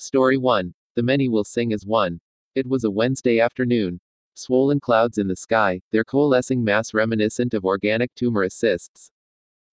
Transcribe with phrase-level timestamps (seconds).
[0.00, 0.72] Story 1.
[0.94, 2.20] The many will sing as one.
[2.54, 3.98] It was a Wednesday afternoon.
[4.34, 9.10] Swollen clouds in the sky, their coalescing mass reminiscent of organic tumor cysts.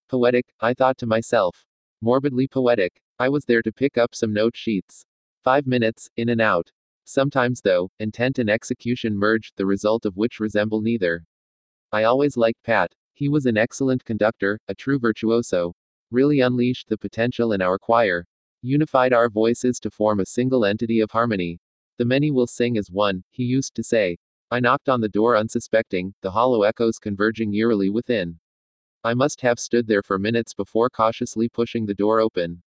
[0.10, 1.64] Poetic, I thought to myself.
[2.02, 3.00] Morbidly poetic.
[3.20, 5.06] I was there to pick up some note sheets.
[5.44, 6.72] Five minutes, in and out.
[7.04, 11.24] Sometimes, though, intent and execution merged, the result of which resemble neither.
[11.92, 12.92] I always liked Pat.
[13.14, 15.76] He was an excellent conductor, a true virtuoso.
[16.10, 18.26] Really unleashed the potential in our choir.
[18.62, 21.60] Unified our voices to form a single entity of harmony.
[21.98, 24.18] The many will sing as one, he used to say.
[24.52, 28.40] I knocked on the door unsuspecting, the hollow echoes converging eerily within.
[29.04, 32.64] I must have stood there for minutes before cautiously pushing the door open.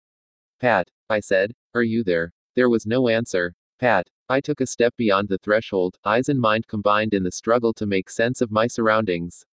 [0.59, 2.33] Pat, I said, are you there?
[2.55, 3.53] There was no answer.
[3.79, 7.73] Pat, I took a step beyond the threshold, eyes and mind combined in the struggle
[7.73, 9.45] to make sense of my surroundings.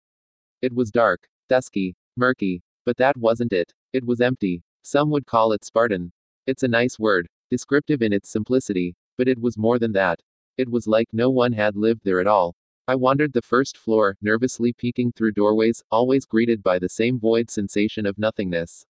[0.61, 3.73] It was dark, dusky, murky, but that wasn't it.
[3.93, 4.63] It was empty.
[4.83, 6.11] Some would call it Spartan.
[6.47, 10.19] It's a nice word, descriptive in its simplicity, but it was more than that.
[10.57, 12.55] It was like no one had lived there at all.
[12.87, 17.49] I wandered the first floor, nervously peeking through doorways, always greeted by the same void
[17.49, 18.85] sensation of nothingness.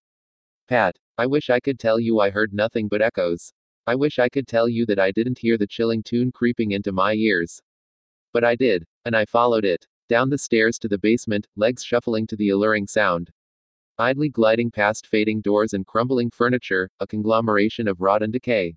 [0.68, 3.54] Pat, I wish I could tell you I heard nothing but echoes.
[3.86, 6.94] I wish I could tell you that I didn't hear the chilling tune creeping into
[6.94, 7.62] my ears.
[8.32, 9.86] But I did, and I followed it.
[10.08, 13.32] Down the stairs to the basement, legs shuffling to the alluring sound.
[14.02, 18.76] Idly gliding past fading doors and crumbling furniture, a conglomeration of rot and decay.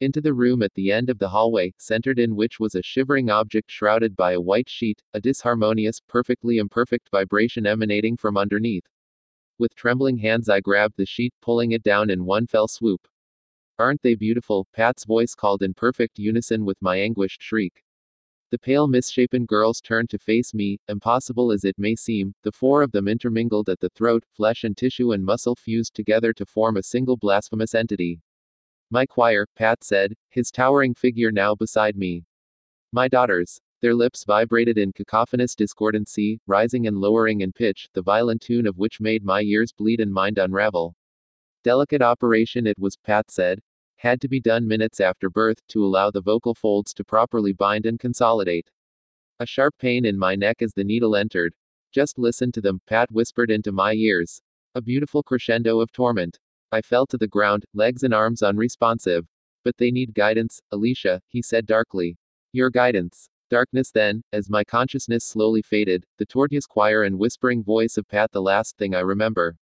[0.00, 3.30] Into the room at the end of the hallway, centered in which was a shivering
[3.30, 8.88] object shrouded by a white sheet, a disharmonious, perfectly imperfect vibration emanating from underneath.
[9.60, 13.06] With trembling hands, I grabbed the sheet, pulling it down in one fell swoop.
[13.78, 14.66] Aren't they beautiful?
[14.72, 17.84] Pat's voice called in perfect unison with my anguished shriek.
[18.50, 22.82] The pale, misshapen girls turned to face me, impossible as it may seem, the four
[22.82, 26.78] of them intermingled at the throat, flesh and tissue and muscle fused together to form
[26.78, 28.22] a single blasphemous entity.
[28.90, 32.24] My choir, Pat said, his towering figure now beside me.
[32.90, 33.60] My daughters.
[33.82, 38.78] Their lips vibrated in cacophonous discordancy, rising and lowering in pitch, the violent tune of
[38.78, 40.96] which made my ears bleed and mind unravel.
[41.64, 43.60] Delicate operation it was, Pat said,
[43.98, 47.84] had to be done minutes after birth to allow the vocal folds to properly bind
[47.84, 48.70] and consolidate.
[49.40, 51.54] A sharp pain in my neck as the needle entered.
[51.92, 54.40] Just listen to them, Pat whispered into my ears.
[54.74, 56.38] A beautiful crescendo of torment.
[56.70, 59.26] I fell to the ground, legs and arms unresponsive.
[59.64, 62.16] But they need guidance, Alicia, he said darkly.
[62.52, 63.28] Your guidance.
[63.50, 68.30] Darkness then, as my consciousness slowly faded, the tortoise choir and whispering voice of Pat
[68.30, 69.56] the last thing I remember.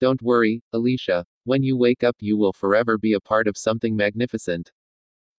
[0.00, 1.26] Don't worry, Alicia.
[1.44, 4.72] When you wake up, you will forever be a part of something magnificent.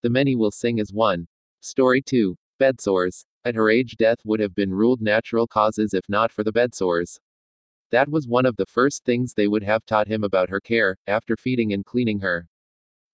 [0.02, 1.28] The many will sing as one.
[1.60, 2.36] Story 2.
[2.60, 3.26] Bedsores.
[3.46, 7.20] At her age, death would have been ruled natural causes if not for the bedsores.
[7.92, 10.98] That was one of the first things they would have taught him about her care,
[11.08, 12.48] after feeding and cleaning her.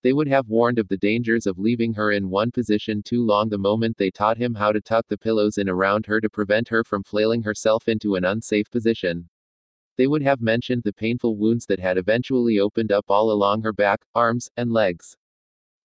[0.03, 3.49] They would have warned of the dangers of leaving her in one position too long
[3.49, 6.69] the moment they taught him how to tuck the pillows in around her to prevent
[6.69, 9.27] her from flailing herself into an unsafe position.
[9.97, 13.73] They would have mentioned the painful wounds that had eventually opened up all along her
[13.73, 15.17] back, arms, and legs.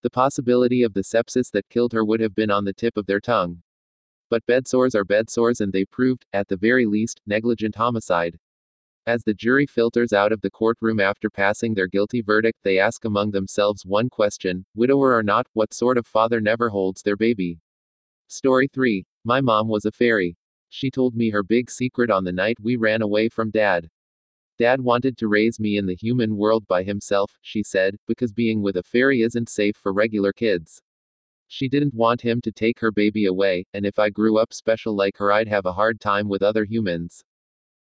[0.02, 3.06] The possibility of the sepsis that killed her would have been on the tip of
[3.06, 3.62] their tongue.
[4.28, 8.38] But bedsores are bedsores, and they proved, at the very least, negligent homicide.
[9.06, 13.06] As the jury filters out of the courtroom after passing their guilty verdict, they ask
[13.06, 17.58] among themselves one question widower or not, what sort of father never holds their baby?
[18.28, 19.06] Story 3.
[19.24, 20.36] My mom was a fairy.
[20.68, 23.88] She told me her big secret on the night we ran away from dad.
[24.62, 28.62] Dad wanted to raise me in the human world by himself, she said, because being
[28.62, 30.80] with a fairy isn't safe for regular kids.
[31.48, 34.94] She didn't want him to take her baby away, and if I grew up special
[34.94, 37.24] like her, I'd have a hard time with other humans.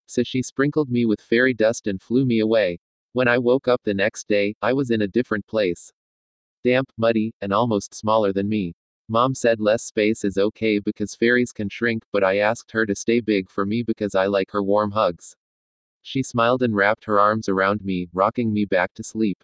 [0.05, 2.79] So she sprinkled me with fairy dust and flew me away.
[3.13, 5.91] When I woke up the next day, I was in a different place.
[6.63, 8.75] Damp, muddy, and almost smaller than me.
[9.09, 12.93] Mom said less space is okay because fairies can shrink, but I asked her to
[12.93, 15.35] stay big for me because I like her warm hugs.
[16.09, 19.43] She smiled and wrapped her arms around me, rocking me back to sleep.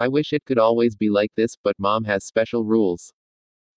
[0.00, 3.12] I wish it could always be like this, but mom has special rules.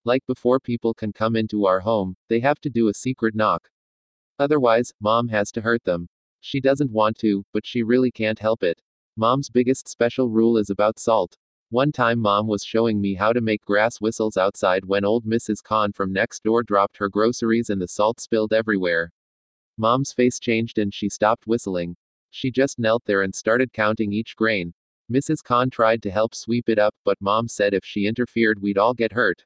[0.04, 3.70] Like before people can come into our home, they have to do a secret knock.
[4.36, 6.08] Otherwise, mom has to hurt them.
[6.40, 8.82] She doesn't want to, but she really can't help it.
[9.16, 11.38] Mom's biggest special rule is about salt.
[11.70, 15.62] One time, mom was showing me how to make grass whistles outside when old Mrs.
[15.62, 19.12] Khan from next door dropped her groceries and the salt spilled everywhere.
[19.76, 21.96] Mom's face changed and she stopped whistling.
[22.30, 24.74] She just knelt there and started counting each grain.
[25.10, 25.42] Mrs.
[25.42, 28.94] Khan tried to help sweep it up, but mom said if she interfered, we'd all
[28.94, 29.44] get hurt.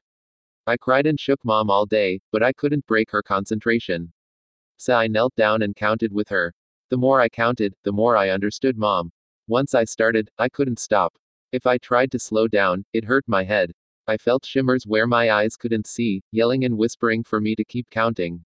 [0.67, 4.11] I cried and shook mom all day, but I couldn't break her concentration.
[4.77, 6.53] So I knelt down and counted with her.
[6.89, 9.11] The more I counted, the more I understood mom.
[9.47, 11.13] Once I started, I couldn't stop.
[11.51, 13.73] If I tried to slow down, it hurt my head.
[14.07, 17.89] I felt shimmers where my eyes couldn't see, yelling and whispering for me to keep
[17.89, 18.43] counting.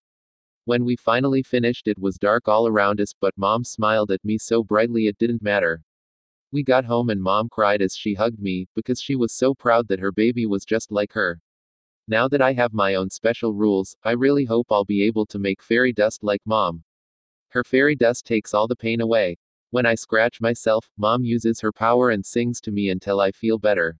[0.67, 4.37] When we finally finished, it was dark all around us, but mom smiled at me
[4.37, 5.81] so brightly it didn't matter.
[6.51, 9.87] We got home and mom cried as she hugged me, because she was so proud
[9.87, 11.39] that her baby was just like her.
[12.09, 15.39] Now that I have my own special rules, I really hope I'll be able to
[15.39, 16.83] make fairy dust like mom.
[17.47, 19.37] Her fairy dust takes all the pain away.
[19.69, 23.57] When I scratch myself, mom uses her power and sings to me until I feel
[23.57, 23.95] better.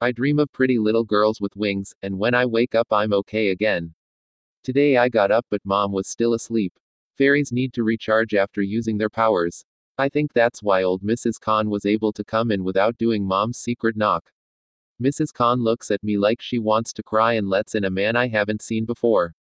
[0.00, 3.50] I dream of pretty little girls with wings, and when I wake up, I'm okay
[3.50, 3.94] again.
[4.64, 6.72] Today I got up, but mom was still asleep.
[7.18, 9.64] Fairies need to recharge after using their powers.
[9.98, 11.40] I think that's why old Mrs.
[11.40, 14.30] Khan was able to come in without doing mom's secret knock.
[15.02, 15.32] Mrs.
[15.32, 18.28] Khan looks at me like she wants to cry and lets in a man I
[18.28, 19.34] haven't seen before.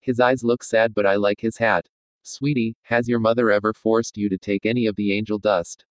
[0.00, 1.86] His eyes look sad, but I like his hat.
[2.22, 5.84] Sweetie, has your mother ever forced you to take any of the angel dust?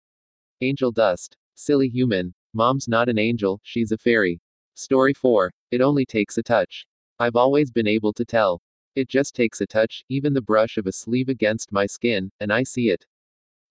[0.61, 1.37] Angel dust.
[1.53, 2.33] Silly human.
[2.53, 4.41] Mom's not an angel, she's a fairy.
[4.73, 5.53] Story 4.
[5.69, 6.87] It only takes a touch.
[7.23, 8.61] I've always been able to tell.
[8.95, 12.51] It just takes a touch, even the brush of a sleeve against my skin, and
[12.51, 13.05] I see it.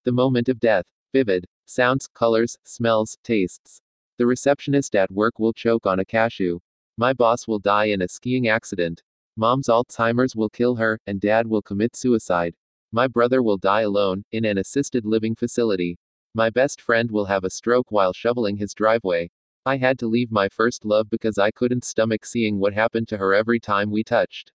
[0.04, 0.86] The moment of death.
[1.12, 1.44] Vivid.
[1.66, 3.82] Sounds, colors, smells, tastes.
[4.16, 6.60] The receptionist at work will choke on a cashew.
[6.96, 9.02] My boss will die in a skiing accident.
[9.36, 12.54] Mom's Alzheimer's will kill her, and dad will commit suicide.
[12.90, 15.98] My brother will die alone, in an assisted living facility.
[16.32, 19.30] My best friend will have a stroke while shoveling his driveway.
[19.64, 23.18] I had to leave my first love because I couldn't stomach seeing what happened to
[23.18, 24.50] her every time we touched.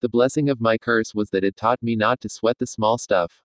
[0.00, 2.98] The blessing of my curse was that it taught me not to sweat the small
[2.98, 3.40] stuff.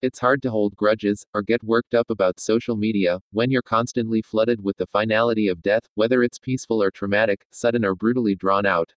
[0.00, 4.22] It's hard to hold grudges, or get worked up about social media, when you're constantly
[4.22, 8.64] flooded with the finality of death, whether it's peaceful or traumatic, sudden or brutally drawn
[8.64, 8.94] out.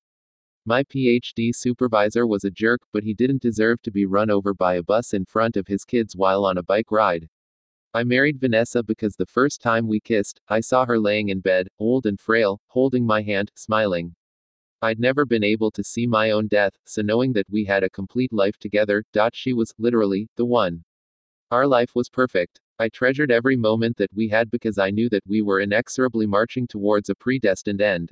[0.66, 4.76] My PhD supervisor was a jerk, but he didn't deserve to be run over by
[4.76, 7.28] a bus in front of his kids while on a bike ride.
[7.96, 11.70] I married Vanessa because the first time we kissed, I saw her laying in bed,
[11.80, 14.14] old and frail, holding my hand, smiling.
[14.82, 17.90] I'd never been able to see my own death, so knowing that we had a
[17.90, 20.84] complete life together, dot she was, literally, the one.
[21.52, 22.60] Our life was perfect.
[22.80, 26.68] I treasured every moment that we had because I knew that we were inexorably marching
[26.68, 28.12] towards a predestined end.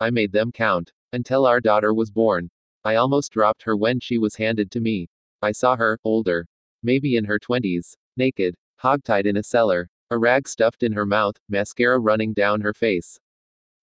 [0.00, 0.92] I made them count.
[1.12, 2.50] Until our daughter was born.
[2.82, 5.08] I almost dropped her when she was handed to me.
[5.40, 6.48] I saw her, older.
[6.82, 7.96] Maybe in her twenties.
[8.16, 12.74] Naked hogtied in a cellar, a rag stuffed in her mouth, mascara running down her
[12.74, 13.18] face.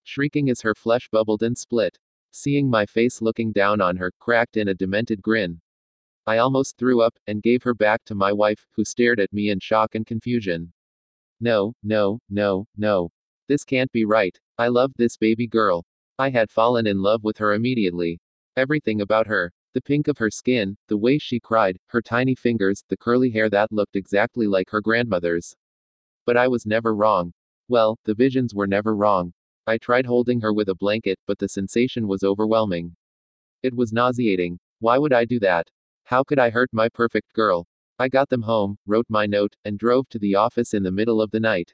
[0.04, 1.98] Shrieking as her flesh bubbled and split.
[2.32, 5.60] Seeing my face looking down on her, cracked in a demented grin.
[6.28, 9.50] I almost threw up, and gave her back to my wife, who stared at me
[9.50, 10.72] in shock and confusion.
[11.40, 13.10] No, no, no, no.
[13.48, 14.40] This can't be right.
[14.60, 15.84] I loved this baby girl.
[16.20, 18.20] I had fallen in love with her immediately.
[18.56, 19.52] Everything about her.
[19.74, 23.50] The pink of her skin, the way she cried, her tiny fingers, the curly hair
[23.50, 25.56] that looked exactly like her grandmother's.
[26.26, 27.32] But I was never wrong.
[27.70, 29.32] Well, the visions were never wrong.
[29.66, 32.96] I tried holding her with a blanket, but the sensation was overwhelming.
[33.64, 34.60] It was nauseating.
[34.80, 35.70] Why would I do that?
[36.04, 37.66] How could I hurt my perfect girl?
[37.98, 41.22] I got them home, wrote my note, and drove to the office in the middle
[41.22, 41.74] of the night.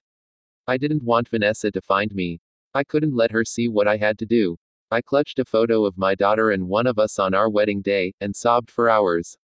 [0.67, 2.41] I didn't want Vanessa to find me.
[2.75, 4.57] I couldn't let her see what I had to do.
[4.89, 8.13] I clutched a photo of my daughter and one of us on our wedding day,
[8.21, 9.37] and sobbed for hours.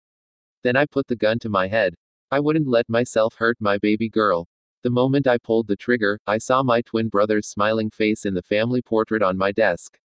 [0.63, 1.97] Then I put the gun to my head.
[2.31, 4.49] I wouldn't let myself hurt my baby girl.
[4.83, 8.43] The moment I pulled the trigger, I saw my twin brother's smiling face in the
[8.43, 9.99] family portrait on my desk.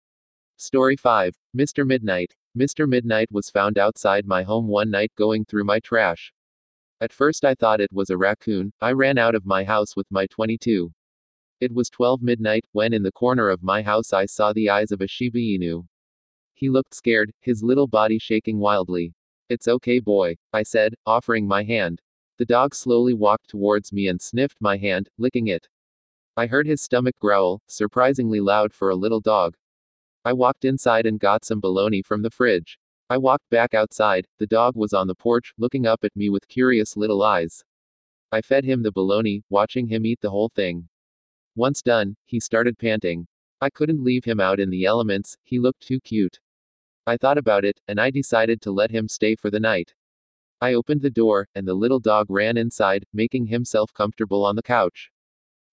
[0.57, 1.85] Story 5 Mr.
[1.85, 2.37] Midnight.
[2.57, 2.89] Mr.
[2.89, 6.33] Midnight was found outside my home one night going through my trash.
[7.01, 8.73] At first I thought it was a raccoon.
[8.81, 10.93] I ran out of my house with my 22.
[11.65, 14.93] It was 12 midnight, when in the corner of my house I saw the eyes
[14.93, 15.87] of a Shiba Inu.
[16.53, 19.15] He looked scared, his little body shaking wildly.
[19.49, 22.03] It's okay, boy, I said, offering my hand.
[22.37, 25.67] The dog slowly walked towards me and sniffed my hand, licking it.
[26.37, 29.57] I heard his stomach growl, surprisingly loud for a little dog.
[30.23, 32.79] I walked inside and got some bologna from the fridge.
[33.09, 36.47] I walked back outside, the dog was on the porch, looking up at me with
[36.47, 37.65] curious little eyes.
[38.31, 40.91] I fed him the bologna, watching him eat the whole thing.
[41.57, 43.27] Once done, he started panting.
[43.61, 46.41] I couldn't leave him out in the elements, he looked too cute.
[47.07, 49.95] I thought about it, and I decided to let him stay for the night.
[50.61, 54.63] I opened the door, and the little dog ran inside, making himself comfortable on the
[54.63, 55.11] couch.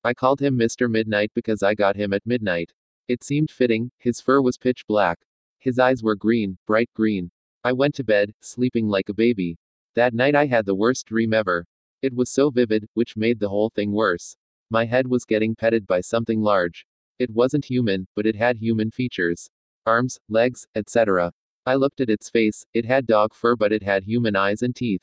[0.04, 0.90] I called him Mr.
[0.90, 2.74] Midnight because I got him at midnight.
[3.08, 5.20] It seemed fitting, his fur was pitch black.
[5.60, 7.32] His eyes were green, bright green.
[7.64, 9.58] I went to bed, sleeping like a baby.
[9.96, 11.66] That night I had the worst dream ever.
[12.02, 14.36] It was so vivid, which made the whole thing worse.
[14.74, 16.86] My head was getting petted by something large.
[17.20, 19.50] It wasn't human, but it had human features.
[19.86, 21.34] Arms, legs, etc.
[21.66, 24.74] I looked at its face, it had dog fur but it had human eyes and
[24.74, 25.02] teeth.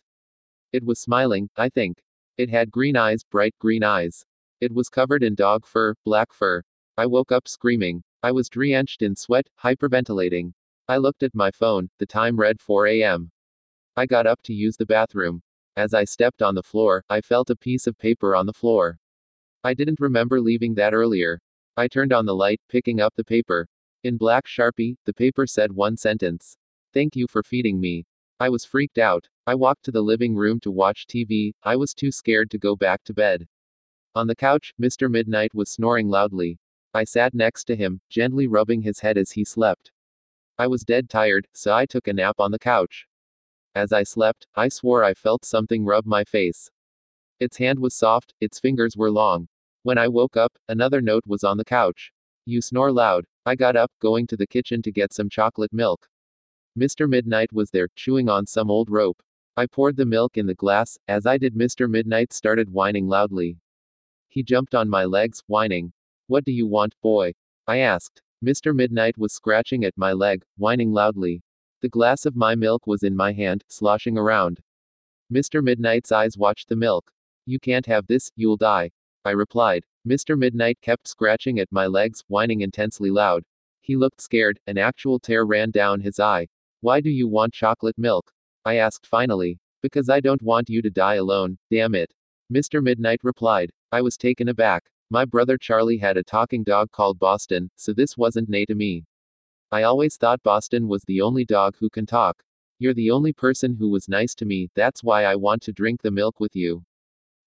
[0.73, 2.03] It was smiling, I think.
[2.39, 4.25] It had green eyes, bright green eyes.
[4.59, 6.63] It was covered in dog fur, black fur.
[6.97, 8.03] I woke up screaming.
[8.23, 10.55] I was drenched in sweat, hyperventilating.
[10.89, 13.33] I looked at my phone, the time read 4 a.m.
[13.97, 15.43] I got up to use the bathroom.
[15.77, 18.99] As I stepped on the floor, I felt a piece of paper on the floor.
[19.69, 21.43] I didn't remember leaving that earlier.
[21.77, 23.69] I turned on the light, picking up the paper.
[24.03, 26.57] In black sharpie, the paper said one sentence.
[26.95, 28.07] Thank you for feeding me.
[28.41, 29.29] I was freaked out.
[29.47, 32.77] I walked to the living room to watch TV, I was too scared to go
[32.77, 33.47] back to bed.
[34.15, 35.11] On the couch, Mr.
[35.11, 36.59] Midnight was snoring loudly.
[36.95, 39.93] I sat next to him, gently rubbing his head as he slept.
[40.57, 43.07] I was dead tired, so I took a nap on the couch.
[43.75, 46.71] As I slept, I swore I felt something rub my face.
[47.39, 49.47] Its hand was soft, its fingers were long.
[49.89, 52.13] When I woke up, another note was on the couch.
[52.45, 53.25] You snore loud.
[53.47, 56.11] I got up, going to the kitchen to get some chocolate milk.
[56.79, 57.09] Mr.
[57.09, 59.23] Midnight was there, chewing on some old rope.
[59.57, 61.89] I poured the milk in the glass, as I did Mr.
[61.89, 63.57] Midnight started whining loudly.
[64.29, 65.95] He jumped on my legs, whining.
[66.27, 67.33] What do you want, boy?
[67.67, 68.21] I asked.
[68.45, 68.77] Mr.
[68.77, 71.43] Midnight was scratching at my leg, whining loudly.
[71.81, 74.61] The glass of my milk was in my hand, sloshing around.
[75.33, 75.63] Mr.
[75.63, 77.11] Midnight's eyes watched the milk.
[77.47, 78.91] You can't have this, you'll die.
[79.25, 79.85] I replied.
[80.07, 80.39] Mr.
[80.39, 83.45] Midnight kept scratching at my legs, whining intensely loud.
[83.81, 86.49] He looked scared, an actual tear ran down his eye.
[86.81, 88.33] Why do you want chocolate milk?
[88.65, 89.59] I asked finally.
[89.81, 92.13] Because I don't want you to die alone, damn it.
[92.53, 92.83] Mr.
[92.83, 93.71] Midnight replied.
[93.93, 94.85] I was taken aback.
[95.11, 99.05] My brother Charlie had a talking dog called Boston, so this wasn't new to me.
[99.71, 102.43] I always thought Boston was the only dog who can talk.
[102.79, 106.03] You're the only person who was nice to me, that's why I want to drink
[106.03, 106.85] the milk with you.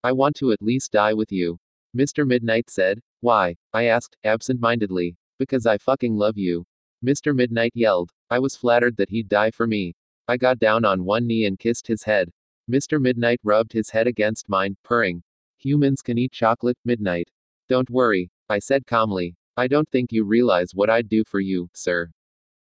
[0.04, 1.60] I want to at least die with you.
[1.96, 2.26] Mr.
[2.26, 3.00] Midnight said.
[3.20, 3.56] Why?
[3.74, 5.16] I asked, absent mindedly.
[5.38, 6.66] Because I fucking love you.
[7.06, 7.36] Mr.
[7.36, 8.12] Midnight yelled.
[8.30, 9.96] I was flattered that he'd die for me.
[10.28, 12.32] I got down on one knee and kissed his head.
[12.70, 13.02] Mr.
[13.02, 15.22] Midnight rubbed his head against mine, purring.
[15.58, 17.30] Humans can eat chocolate, Midnight.
[17.70, 19.36] Don't worry, I said calmly.
[19.58, 22.10] I don't think you realize what I'd do for you, sir.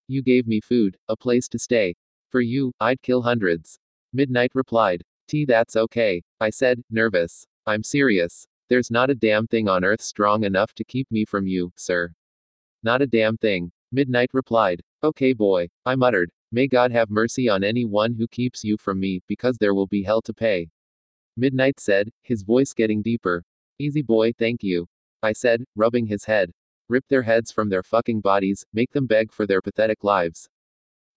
[0.07, 1.95] You gave me food, a place to stay.
[2.29, 3.77] For you, I'd kill hundreds.
[4.13, 5.03] Midnight replied.
[5.29, 7.45] T, that's okay, I said, nervous.
[7.67, 8.47] I'm serious.
[8.67, 12.11] There's not a damn thing on earth strong enough to keep me from you, sir.
[12.81, 13.71] Not a damn thing.
[13.91, 14.81] Midnight replied.
[15.03, 16.31] Okay, boy, I muttered.
[16.51, 19.85] May God have mercy on any one who keeps you from me, because there will
[19.85, 20.67] be hell to pay.
[21.37, 23.43] Midnight said, his voice getting deeper.
[23.77, 24.87] Easy boy, thank you.
[25.21, 26.51] I said, rubbing his head.
[26.89, 30.49] Rip their heads from their fucking bodies, make them beg for their pathetic lives.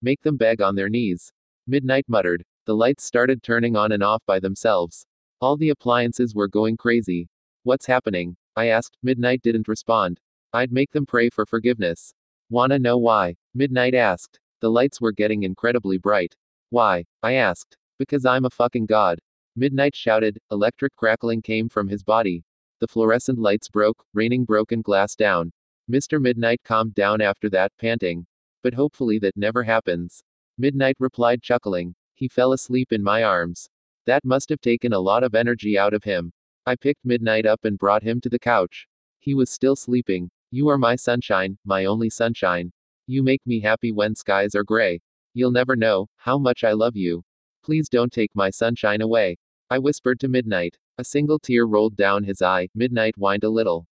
[0.03, 1.33] Make them beg on their knees.
[1.67, 2.45] Midnight muttered.
[2.65, 5.05] The lights started turning on and off by themselves.
[5.41, 7.29] All the appliances were going crazy.
[7.65, 8.37] What's happening?
[8.55, 8.97] I asked.
[9.03, 10.21] Midnight didn't respond.
[10.53, 12.15] I'd make them pray for forgiveness.
[12.51, 13.37] Wanna know why?
[13.55, 14.39] Midnight asked.
[14.61, 16.37] The lights were getting incredibly bright.
[16.71, 17.05] Why?
[17.23, 17.77] I asked.
[17.99, 19.19] Because I'm a fucking god.
[19.57, 22.45] Midnight shouted, electric crackling came from his body.
[22.79, 25.53] The fluorescent lights broke, raining broken glass down.
[25.91, 26.21] Mr.
[26.21, 28.27] Midnight calmed down after that, panting.
[28.63, 30.23] But hopefully that never happens.
[30.59, 31.95] Midnight replied, chuckling.
[32.23, 33.69] He fell asleep in my arms.
[34.07, 36.33] That must have taken a lot of energy out of him.
[36.65, 38.87] I picked Midnight up and brought him to the couch.
[39.19, 40.31] He was still sleeping.
[40.53, 42.71] You are my sunshine, my only sunshine.
[43.09, 45.01] You make me happy when skies are gray.
[45.35, 47.25] You'll never know how much I love you.
[47.65, 49.37] Please don't take my sunshine away.
[49.69, 50.79] I whispered to Midnight.
[50.99, 52.69] A single tear rolled down his eye.
[52.77, 53.89] Midnight whined a little.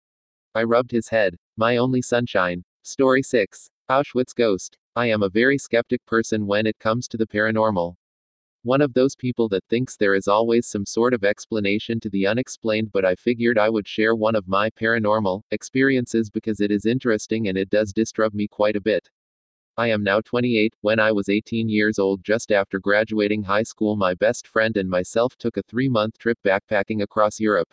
[0.56, 1.38] I rubbed his head.
[1.58, 2.64] My only sunshine.
[2.82, 3.70] Story 6.
[3.88, 4.80] Auschwitz Ghost.
[4.96, 7.96] I am a very skeptic person when it comes to the paranormal.
[8.66, 12.26] One of those people that thinks there is always some sort of explanation to the
[12.26, 16.88] unexplained, but I figured I would share one of my paranormal experiences because it is
[16.88, 19.08] interesting and it does disturb me quite a bit.
[19.78, 20.74] I am now 28.
[20.82, 24.90] When I was 18 years old, just after graduating high school, my best friend and
[24.90, 27.72] myself took a three month trip backpacking across Europe.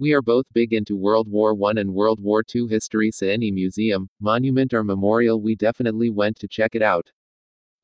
[0.00, 3.52] We are both big into World War I and World War II history, so any
[3.52, 7.08] museum, monument, or memorial, we definitely went to check it out.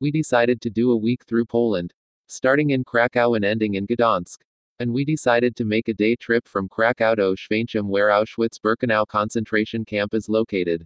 [0.01, 1.93] We decided to do a week through Poland,
[2.27, 4.37] starting in Krakow and ending in Gdansk.
[4.79, 9.07] And we decided to make a day trip from Krakow to Oświęcim, where Auschwitz Birkenau
[9.07, 10.85] concentration camp is located.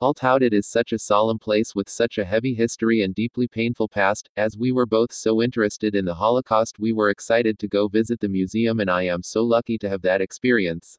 [0.00, 3.86] All touted is such a solemn place with such a heavy history and deeply painful
[3.86, 7.86] past, as we were both so interested in the Holocaust we were excited to go
[7.86, 10.98] visit the museum and I am so lucky to have that experience.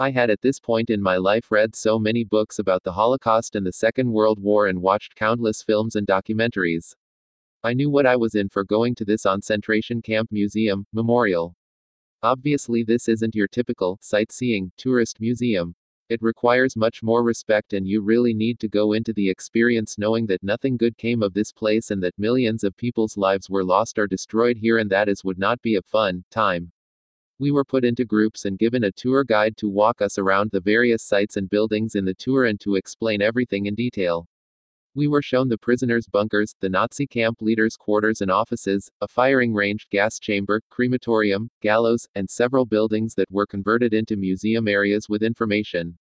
[0.00, 3.54] I had at this point in my life read so many books about the Holocaust
[3.54, 6.96] and the Second World War and watched countless films and documentaries.
[7.64, 11.54] I knew what I was in for going to this concentration camp museum, memorial.
[12.20, 15.76] Obviously this isn't your typical, sightseeing, tourist museum.
[16.08, 20.26] It requires much more respect, and you really need to go into the experience knowing
[20.26, 23.96] that nothing good came of this place and that millions of people's lives were lost
[23.96, 26.72] or destroyed here, and that is would not be a fun time.
[27.38, 30.60] We were put into groups and given a tour guide to walk us around the
[30.60, 34.26] various sites and buildings in the tour and to explain everything in detail.
[34.94, 39.54] We were shown the prisoners' bunkers, the Nazi camp leaders' quarters and offices, a firing
[39.54, 45.22] range, gas chamber, crematorium, gallows, and several buildings that were converted into museum areas with
[45.22, 45.96] information.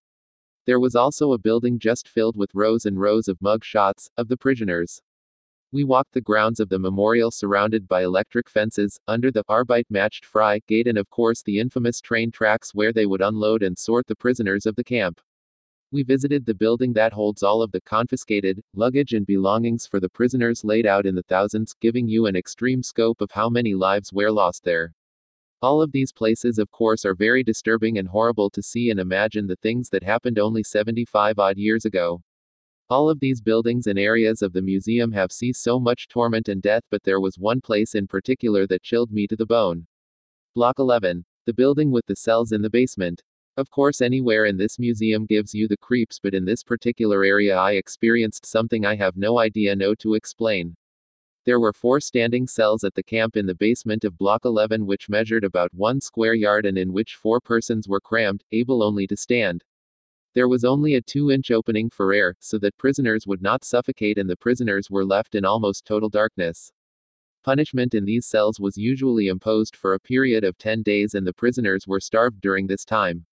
[0.66, 4.28] There was also a building just filled with rows and rows of mug shots of
[4.28, 5.02] the prisoners.
[5.72, 10.26] We walked the grounds of the memorial surrounded by electric fences, under the Arbeit macht
[10.26, 14.08] Frei gate and of course the infamous train tracks where they would unload and sort
[14.08, 15.22] the prisoners of the camp.
[15.94, 20.08] We visited the building that holds all of the confiscated luggage and belongings for the
[20.08, 24.14] prisoners laid out in the thousands, giving you an extreme scope of how many lives
[24.14, 24.94] were lost there.
[25.62, 29.48] All of these places, of course, are very disturbing and horrible to see and imagine
[29.48, 32.22] the things that happened only 75 odd years ago.
[32.90, 36.62] All of these buildings and areas of the museum have seen so much torment and
[36.62, 39.86] death, but there was one place in particular that chilled me to the bone.
[40.56, 41.26] Block 11.
[41.46, 43.22] The building with the cells in the basement.
[43.62, 47.56] Of course, anywhere in this museum gives you the creeps, but in this particular area,
[47.56, 50.76] I experienced something I have no idea no to explain.
[51.46, 55.10] There were four standing cells at the camp in the basement of Block 11, which
[55.10, 59.16] measured about one square yard and in which four persons were crammed, able only to
[59.16, 59.64] stand.
[60.34, 64.18] There was only a two inch opening for air, so that prisoners would not suffocate,
[64.18, 66.72] and the prisoners were left in almost total darkness.
[67.44, 71.34] Punishment in these cells was usually imposed for a period of 10 days, and the
[71.34, 73.24] prisoners were starved during this time.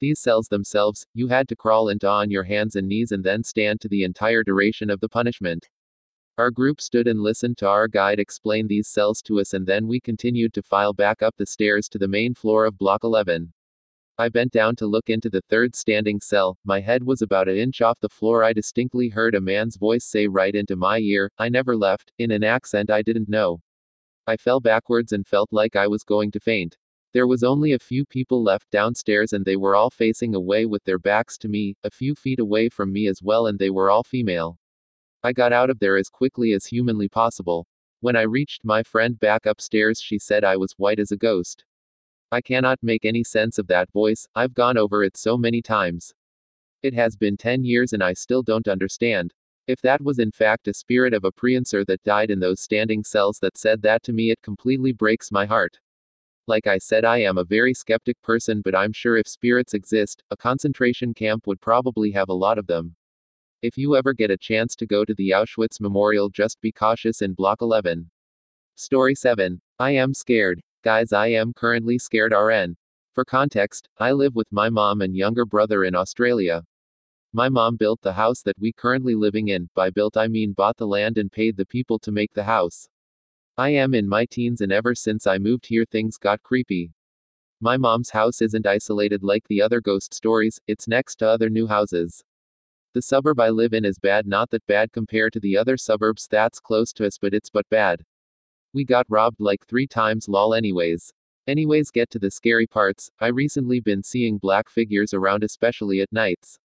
[0.00, 3.42] These cells themselves, you had to crawl into on your hands and knees and then
[3.42, 5.68] stand to the entire duration of the punishment.
[6.38, 9.88] Our group stood and listened to our guide explain these cells to us, and then
[9.88, 13.52] we continued to file back up the stairs to the main floor of Block 11.
[14.20, 16.56] I bent down to look into the third standing cell.
[16.64, 18.44] My head was about an inch off the floor.
[18.44, 22.30] I distinctly heard a man's voice say right into my ear, I never left, in
[22.30, 23.60] an accent I didn't know.
[24.28, 26.76] I fell backwards and felt like I was going to faint.
[27.14, 30.84] There was only a few people left downstairs and they were all facing away with
[30.84, 33.90] their backs to me, a few feet away from me as well, and they were
[33.90, 34.58] all female.
[35.22, 37.66] I got out of there as quickly as humanly possible.
[38.00, 41.64] When I reached my friend back upstairs, she said I was white as a ghost.
[42.30, 46.12] I cannot make any sense of that voice, I've gone over it so many times.
[46.82, 49.32] It has been 10 years and I still don't understand.
[49.66, 53.02] If that was in fact a spirit of a priencer that died in those standing
[53.02, 55.80] cells that said that to me, it completely breaks my heart.
[56.48, 60.22] Like I said, I am a very skeptic person, but I'm sure if spirits exist,
[60.30, 62.96] a concentration camp would probably have a lot of them.
[63.60, 67.20] If you ever get a chance to go to the Auschwitz Memorial, just be cautious
[67.20, 68.10] in Block 11.
[68.76, 69.60] Story 7.
[69.78, 70.62] I am scared.
[70.82, 72.78] Guys, I am currently scared RN.
[73.12, 76.62] For context, I live with my mom and younger brother in Australia.
[77.34, 79.68] My mom built the house that we currently living in.
[79.74, 82.88] By built I mean bought the land and paid the people to make the house.
[83.58, 86.92] I am in my teens and ever since I moved here things got creepy.
[87.60, 91.66] My mom's house isn't isolated like the other ghost stories, it's next to other new
[91.66, 92.22] houses.
[92.94, 96.28] The suburb I live in is bad, not that bad compared to the other suburbs
[96.30, 98.04] that's close to us, but it's but bad.
[98.74, 101.12] We got robbed like three times, lol, anyways.
[101.48, 103.10] Anyways, get to the scary parts.
[103.18, 106.60] I recently been seeing black figures around, especially at nights.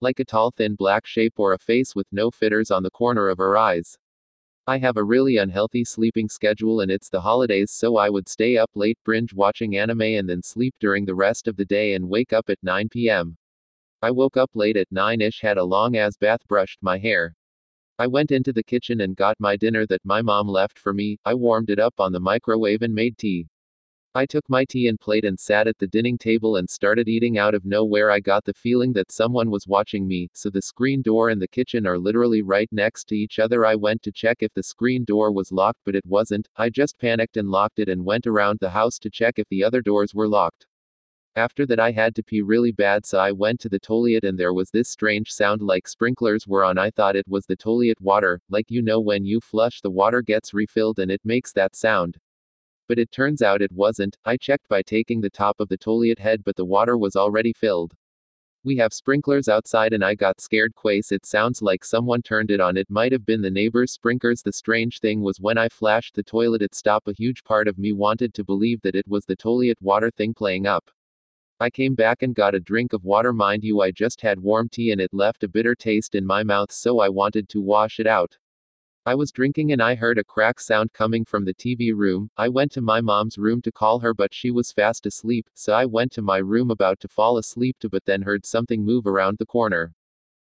[0.00, 3.28] Like a tall, thin black shape or a face with no fitters on the corner
[3.28, 3.98] of her eyes.
[4.64, 8.56] I have a really unhealthy sleeping schedule and it's the holidays, so I would stay
[8.56, 12.08] up late binge watching anime and then sleep during the rest of the day and
[12.08, 13.36] wake up at 9 p.m.
[14.02, 17.34] I woke up late at 9 ish, had a long ass bath, brushed my hair.
[17.98, 21.18] I went into the kitchen and got my dinner that my mom left for me.
[21.24, 23.48] I warmed it up on the microwave and made tea.
[24.14, 27.38] I took my tea and plate and sat at the dining table and started eating
[27.38, 28.10] out of nowhere.
[28.10, 31.48] I got the feeling that someone was watching me, so the screen door and the
[31.48, 33.64] kitchen are literally right next to each other.
[33.64, 36.46] I went to check if the screen door was locked, but it wasn't.
[36.56, 39.64] I just panicked and locked it and went around the house to check if the
[39.64, 40.66] other doors were locked.
[41.34, 44.38] After that, I had to pee really bad, so I went to the toilet and
[44.38, 46.76] there was this strange sound like sprinklers were on.
[46.76, 50.20] I thought it was the toilet water, like you know when you flush, the water
[50.20, 52.18] gets refilled and it makes that sound.
[52.88, 54.16] But it turns out it wasn't.
[54.24, 57.52] I checked by taking the top of the toilet head, but the water was already
[57.52, 57.94] filled.
[58.64, 62.60] We have sprinklers outside and I got scared quase it sounds like someone turned it
[62.60, 66.14] on it might have been the neighbor's sprinklers the strange thing was when I flashed
[66.14, 69.24] the toilet it stopped a huge part of me wanted to believe that it was
[69.24, 70.92] the toilet water thing playing up.
[71.58, 74.68] I came back and got a drink of water mind you I just had warm
[74.68, 77.98] tea and it left a bitter taste in my mouth so I wanted to wash
[77.98, 78.38] it out.
[79.04, 82.30] I was drinking and I heard a crack sound coming from the TV room.
[82.36, 85.72] I went to my mom's room to call her, but she was fast asleep, so
[85.72, 89.08] I went to my room about to fall asleep to but then heard something move
[89.08, 89.92] around the corner.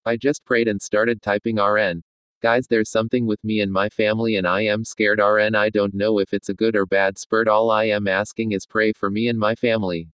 [0.05, 2.01] I just prayed and started typing RN.
[2.41, 5.19] Guys, there's something with me and my family, and I am scared.
[5.19, 7.49] RN, I don't know if it's a good or bad spurt.
[7.49, 10.07] All I am asking is pray for me and my family.